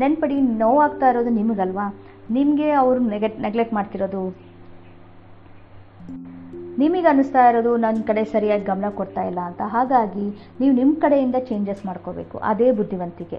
ನೆನ್ಪಡಿ 0.00 0.36
ನೋವಾಗ್ತಾ 0.40 1.08
ಇರೋದು 1.08 1.30
ನಿಮಗಲ್ವಾ? 1.40 1.86
ನಿಮಗೆ 2.30 2.68
ಅವರು 2.82 3.00
ನೆಗೆಟ್ 3.14 3.38
ನೆಗ್ಲೆಕ್ಟ್ 3.40 3.74
ಮಾಡ್ತಿರೋದು. 3.74 4.22
ನಿಮಗೆ 6.78 7.06
ಅನ್ನಿಸ್ತಾ 7.06 7.42
ಇರೋದು 7.48 7.72
ನನ್ನ 7.76 7.98
ಕಡೆ 8.06 8.22
ಸರಿಯಾಗಿ 8.24 8.64
ಗಮನ 8.64 8.88
ಕೊಡ್ತಾ 9.00 9.22
ಇಲ್ಲ 9.22 9.40
ಅಂತ. 9.48 9.60
ಹಾಗಾಗಿ 9.74 10.24
ನೀವು 10.60 10.72
ನಿಮ್ಮ 10.74 10.94
ಕಡೆಯಿಂದ 11.00 11.36
ಚೇಂಜಸ್ 11.50 11.82
ಮಾಡ್ಕೋಬೇಕು, 11.86 12.36
ಅದೇ 12.50 12.68
ಬುದ್ಧಿವಂತಿಕೆ. 12.78 13.38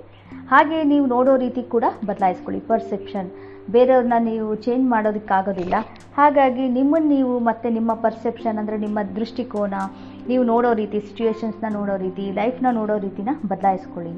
ಹಾಗೆ 0.52 0.78
ನೀವು 0.84 1.06
ನೋಡೋ 1.06 1.34
ರೀತಿ 1.38 1.64
ಕೂಡ 1.74 1.86
ಬದಲಾಯಿಸ್ಕೊಳ್ಳಿ. 2.06 2.62
ಪರ್ಸೆಪ್ಷನ್ 2.72 3.30
ಬೇರೆಯವ್ರನ್ನ 3.74 4.18
ನೀವು 4.30 4.48
ಚೇಂಜ್ 4.66 4.86
ಮಾಡೋದಕ್ಕಾಗೋದಿಲ್ಲ. 4.94 5.76
ಹಾಗಾಗಿ 6.18 6.66
ನಿಮ್ಮನ್ನು 6.78 7.10
ನೀವು 7.16 7.34
ಮತ್ತು 7.48 7.68
ನಿಮ್ಮ 7.78 7.92
ಪರ್ಸೆಪ್ಷನ್ 8.06 8.60
ಅಂದರೆ 8.62 8.78
ನಿಮ್ಮ 8.84 9.00
ದೃಷ್ಟಿಕೋನ, 9.18 9.76
ನೀವು 10.30 10.44
ನೋಡೋ 10.52 10.70
ರೀತಿ 10.82 11.00
ಸಿಚುವೇಶನ್ಸ್ನ 11.08 11.70
ನೋಡೋ 11.78 11.96
ರೀತಿ 12.04 12.26
ಲೈಫ್ನ 12.40 12.68
ನೋಡೋ 12.80 12.96
ರೀತಿನ 13.06 13.30
ಬದಲಾಯಿಸ್ಕೊಳ್ಳಿ. 13.52 14.14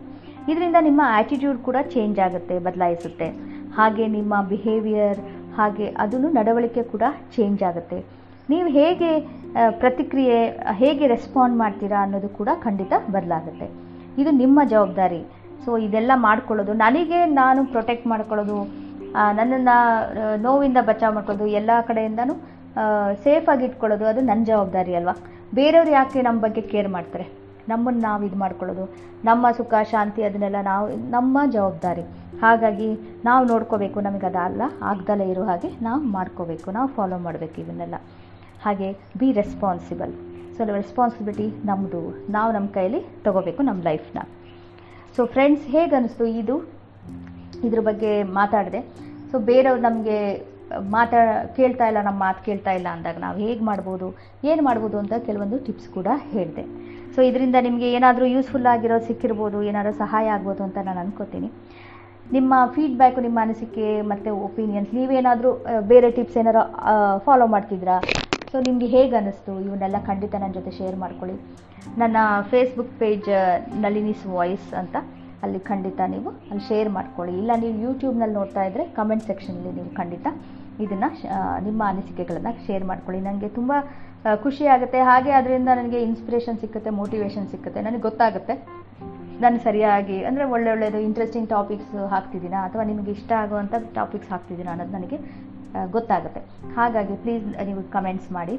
ಇದರಿಂದ 0.51 0.77
ನಿಮ್ಮ 0.89 1.01
ಆ್ಯಟಿಟ್ಯೂಡ್ 1.15 1.59
ಕೂಡ 1.67 1.77
ಚೇಂಜ್ 1.93 2.19
ಆಗುತ್ತೆ, 2.25 2.57
ಬದಲಾಯಿಸುತ್ತೆ. 2.67 3.29
ಹಾಗೆ 3.77 4.05
ನಿಮ್ಮ 4.17 4.33
ಬಿಹೇವಿಯರ್ 4.51 5.19
ಹಾಗೆ 5.57 5.87
ಅದನ್ನು 6.03 6.29
ನಡವಳಿಕೆ 6.37 6.83
ಕೂಡ 6.93 7.03
ಚೇಂಜ್ 7.35 7.61
ಆಗುತ್ತೆ. 7.69 7.99
ನೀವು 8.51 8.67
ಹೇಗೆ 8.79 9.09
ಪ್ರತಿಕ್ರಿಯೆ, 9.81 10.39
ಹೇಗೆ 10.81 11.05
ರೆಸ್ಪಾಂಡ್ 11.13 11.55
ಮಾಡ್ತೀರಾ 11.61 11.99
ಅನ್ನೋದು 12.05 12.29
ಕೂಡ 12.39 12.49
ಖಂಡಿತ 12.65 12.93
ಬದಲಾಗುತ್ತೆ. 13.15 13.67
ಇದು 14.21 14.31
ನಿಮ್ಮ 14.43 14.59
ಜವಾಬ್ದಾರಿ. 14.73 15.21
ಸೊ 15.63 15.71
ಇದೆಲ್ಲ 15.85 16.11
ಮಾಡ್ಕೊಳ್ಳೋದು. 16.27 16.73
ನನಗೆ 16.85 17.19
ನಾನು 17.39 17.61
ಪ್ರೊಟೆಕ್ಟ್ 17.73 18.05
ಮಾಡ್ಕೊಳ್ಳೋದು 18.11 18.57
ನನ್ನನ್ನು 19.37 19.77
ನೋವಿಂದ 20.47 20.79
ಬಚಾವ್ 20.89 21.15
ಮಾಡ್ಕೊಳ್ಳೋದು 21.15 21.47
ಎಲ್ಲ 21.59 21.71
ಕಡೆಯಿಂದನೂ 21.89 22.35
ಸೇಫಾಗಿ 23.25 23.65
ಇಟ್ಕೊಳ್ಳೋದು, 23.65 24.05
ಅದು 24.05 24.21
ನನ್ನ 24.29 24.41
ಜವಾಬ್ದಾರಿ 24.51 24.95
ಅಲ್ವಾ? 24.99 25.15
ಬೇರೆಯವ್ರು 25.59 25.91
ಯಾಕೆ 25.91 26.21
ನಮ್ಮ 26.27 26.39
ಬಗ್ಗೆ 26.45 26.61
ಕೇರ್ 26.71 26.89
ಮಾಡ್ತಾರೆ? 26.95 27.25
ನಮ್ಮನ್ನು 27.71 28.01
ನಾವು 28.07 28.21
ಇದು 28.27 28.37
ಮಾಡ್ಕೊಳ್ಳೋದು, 28.43 28.85
ನಮ್ಮ 29.29 29.51
ಸುಖ, 29.57 29.73
ಶಾಂತಿ, 29.91 30.21
ಅದನ್ನೆಲ್ಲ 30.27 30.59
ನಾವು, 30.71 30.85
ನಮ್ಮ 31.15 31.37
ಜವಾಬ್ದಾರಿ. 31.55 32.03
ಹಾಗಾಗಿ 32.43 32.89
ನಾವು 33.25 33.43
ನೋಡ್ಕೋಬೇಕು, 33.51 33.99
ನಮಗೆ 34.07 34.25
ಅದಲ್ಲ 34.25 34.63
ಆಗ್ದಲೇ 34.91 35.25
ಇರೋ 35.33 35.43
ಹಾಗೆ 35.51 35.69
ನಾವು 35.87 36.01
ಮಾಡ್ಕೋಬೇಕು, 36.15 36.67
ನಾವು 36.77 36.89
ಫಾಲೋ 36.97 37.17
ಮಾಡಬೇಕು 37.27 37.57
ಇವನ್ನೆಲ್ಲ. 37.63 37.95
ಹಾಗೆ 38.65 38.87
ಬಿ 39.19 39.29
ರೆಸ್ಪಾನ್ಸಿಬಲ್ 39.41 40.13
ಸೊ 40.55 40.65
ರೆಸ್ಪಾನ್ಸಿಬಿಲಿಟಿ 40.79 41.47
ನಮ್ಮದು 41.65 42.01
ನಾವು 42.35 42.49
ನಮ್ಮ 42.55 42.67
ಕೈಯಲ್ಲಿ 42.77 43.01
ತಗೋಬೇಕು 43.25 43.61
ನಮ್ಮ 43.63 43.81
ಲೈಫ್ನ 43.89 44.19
ಸೊ 45.15 45.23
ಫ್ರೆಂಡ್ಸ್ 45.33 45.65
ಹೇಗೆ 45.73 45.95
ಅನ್ನಿಸ್ತು 45.95 46.25
ಇದು 46.41 46.55
ಇದ್ರ 47.65 47.81
ಬಗ್ಗೆ 47.89 48.11
ಮಾತಾಡಿದೆ. 48.39 48.81
ಸೊ 49.31 49.37
ಬೇರೆಯವ್ರು 49.49 49.83
ನಮಗೆ 49.89 50.19
ಮಾತಾ, 50.93 51.19
ಕೇಳ್ತಾ 51.57 51.85
ಇಲ್ಲ 51.89 51.99
ನಮ್ಮ 52.07 52.19
ಮಾತು 52.25 52.39
ಕೇಳ್ತಾ 52.47 52.71
ಇಲ್ಲ 52.77 52.87
ಅಂದಾಗ 52.95 53.17
ನಾವು 53.25 53.37
ಹೇಗೆ 53.45 53.63
ಮಾಡ್ಬೋದು, 53.69 54.07
ಏನು 54.49 54.61
ಮಾಡ್ಬೋದು 54.67 54.97
ಅಂತ 55.01 55.13
ಕೆಲವೊಂದು 55.27 55.57
ಟಿಪ್ಸ್ 55.65 55.89
ಕೂಡ 55.97 56.07
ಹೇಳಿದೆ. 56.33 56.63
ಸೊ 57.15 57.19
ಇದರಿಂದ 57.27 57.57
ನಿಮಗೆ 57.67 57.87
ಏನಾದರೂ 57.97 58.25
ಯೂಸ್ಫುಲ್ 58.35 58.67
ಆಗಿರೋದು 58.73 59.05
ಸಿಕ್ಕಿರ್ಬೋದು, 59.09 59.59
ಏನಾದರೂ 59.69 59.93
ಸಹಾಯ 60.03 60.33
ಆಗ್ಬೋದು 60.35 60.61
ಅಂತ 60.67 60.77
ನಾನು 60.87 60.99
ಅನ್ಕೋತೀನಿ. 61.03 61.49
ನಿಮ್ಮ 62.35 62.53
ಫೀಡ್ಬ್ಯಾಕು 62.75 63.19
ನಿಮ್ಮ 63.25 63.37
ಅನಿಸಿಕೆ 63.45 63.87
ಮತ್ತು 64.11 64.29
ಒಪಿನಿಯನ್ಸ್ 64.47 64.91
ನೀವೇನಾದರೂ 64.97 65.51
ಬೇರೆ 65.91 66.09
ಟಿಪ್ಸ್ 66.17 66.37
ಏನಾರು 66.41 66.63
ಫಾಲೋ 67.27 67.47
ಮಾಡ್ತಿದ್ರಾ? 67.53 67.97
ಸೊ 68.51 68.57
ನಿಮಗೆ 68.67 68.87
ಹೇಗೆ 68.95 69.15
ಅನ್ನಿಸ್ತು 69.19 69.53
ಇವನ್ನೆಲ್ಲ 69.67 69.99
ಖಂಡಿತ 70.09 70.33
ನನ್ನ 70.41 70.53
ಜೊತೆ 70.57 70.71
ಶೇರ್ 70.79 70.97
ಮಾಡ್ಕೊಳ್ಳಿ. 71.03 71.37
ನನ್ನ 72.01 72.17
ಫೇಸ್ಬುಕ್ 72.51 72.93
ಪೇಜ್ 73.03 73.29
ನಳಿನಿಸ್ 73.85 74.25
ವಾಯ್ಸ್ 74.35 74.69
ಅಂತ. 74.81 74.95
ಅಲ್ಲಿ 75.45 75.59
ಖಂಡಿತ 75.69 75.99
ನೀವು 76.13 76.29
ಅಲ್ಲಿ 76.49 76.63
ಶೇರ್ 76.69 76.89
ಮಾಡ್ಕೊಳ್ಳಿ. 76.97 77.33
ಇಲ್ಲ, 77.41 77.51
ನೀವು 77.63 77.75
ಯೂಟ್ಯೂಬ್ನಲ್ಲಿ 77.85 78.35
ನೋಡ್ತಾ 78.39 78.61
ಇದ್ದರೆ 78.69 78.83
ಕಮೆಂಟ್ 78.99 79.25
ಸೆಕ್ಷನಲ್ಲಿ 79.29 79.71
ನೀವು 79.79 79.89
ಖಂಡಿತ 79.99 80.27
ಇದನ್ನು 80.85 81.09
ನಿಮ್ಮ 81.67 81.81
ಅನಿಸಿಕೆಗಳನ್ನು 81.91 82.51
ಶೇರ್ 82.67 82.85
ಮಾಡ್ಕೊಳ್ಳಿ. 82.91 83.19
ನನಗೆ 83.29 83.49
ತುಂಬ 83.59 83.73
ಖುಷಿಯಾಗುತ್ತೆ 84.43 84.99
ಹಾಗೆ 85.09 85.31
ಅದರಿಂದ 85.39 85.69
ನನಗೆ 85.79 85.99
ಇನ್ಸ್ಪಿರೇಷನ್ 86.07 86.57
ಸಿಕ್ಕುತ್ತೆ 86.61 86.91
ಮೋಟಿವೇಶನ್ 87.01 87.47
ಸಿಕ್ಕುತ್ತೆ. 87.51 87.79
ನನಗೆ 87.87 88.03
ಗೊತ್ತಾಗುತ್ತೆ 88.09 88.55
ನಾನು 89.43 89.57
ಸರಿಯಾಗಿ, 89.65 90.17
ಅಂದರೆ 90.27 90.45
ಒಳ್ಳೆ 90.53 90.69
ಒಳ್ಳೆಯದು 90.73 90.99
ಇಂಟ್ರೆಸ್ಟಿಂಗ್ 91.07 91.49
ಟಾಪಿಕ್ಸ್ 91.55 91.93
ಹಾಕ್ತಿದ್ದೀನಾ 92.13 92.59
ಅಥವಾ 92.67 92.83
ನಿಮಗೆ 92.91 93.11
ಇಷ್ಟ 93.17 93.31
ಆಗುವಂಥ 93.43 93.73
ಟಾಪಿಕ್ಸ್ 93.97 94.31
ಹಾಕ್ತಿದ್ದೀನಾ 94.33 94.71
ಅನ್ನೋದು 94.75 94.95
ನನಗೆ 94.97 95.19
ಗೊತ್ತಾಗುತ್ತೆ. 95.95 96.41
ಹಾಗಾಗಿ 96.77 97.15
ಪ್ಲೀಸ್ 97.23 97.45
ನೀವು 97.69 97.83
ಕಮೆಂಟ್ಸ್ 97.95 98.29
ಮಾಡಿ. 98.37 98.55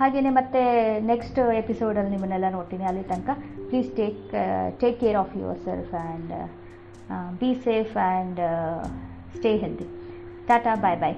ಹಾಗೆಯೇ 0.00 0.30
ಮತ್ತೆ 0.30 0.60
ನೆಕ್ಸ್ಟ್ 1.00 1.38
ಎಪಿಸೋಡಲ್ಲಿ 1.38 2.10
ನಿಮ್ಮನ್ನೆಲ್ಲ 2.10 2.44
ನೋಡ್ತೀನಿ. 2.50 2.84
ಅಲ್ಲಿ 2.84 3.02
ತನಕ 3.02 3.30
please 3.68 3.90
take 3.96 4.30
take 4.80 5.00
care 5.00 5.16
of 5.16 5.36
your 5.36 5.58
self 5.58 5.94
and 5.94 6.32
be 7.40 7.54
safe 7.64 7.96
and 7.96 8.40
stay 9.38 9.56
healthy 9.56 9.86
tata 10.46 10.74
bye 10.74 10.98
bye 11.00 11.14